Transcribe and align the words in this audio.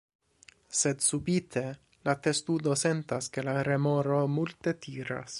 Sed 0.77 1.03
subite, 1.07 1.63
la 2.09 2.15
testudo 2.27 2.73
sentas 2.85 3.27
ke 3.35 3.43
la 3.49 3.55
remoro 3.69 4.23
multe 4.39 4.75
tiras. 4.87 5.29